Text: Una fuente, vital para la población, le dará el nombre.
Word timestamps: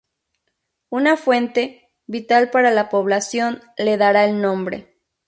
Una 0.89 1.15
fuente, 1.15 1.93
vital 2.07 2.49
para 2.49 2.71
la 2.71 2.89
población, 2.89 3.61
le 3.77 3.97
dará 3.97 4.25
el 4.25 4.41
nombre. 4.41 4.95